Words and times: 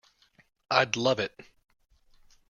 I'd 0.71 0.95
love 0.97 1.19
it. 1.19 1.39